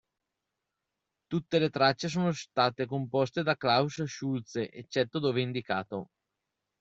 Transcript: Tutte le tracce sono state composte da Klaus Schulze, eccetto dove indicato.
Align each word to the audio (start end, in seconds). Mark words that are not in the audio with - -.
Tutte 1.27 1.59
le 1.59 1.69
tracce 1.69 2.07
sono 2.07 2.31
state 2.33 2.87
composte 2.87 3.43
da 3.43 3.55
Klaus 3.55 4.01
Schulze, 4.05 4.71
eccetto 4.71 5.19
dove 5.19 5.41
indicato. 5.41 6.09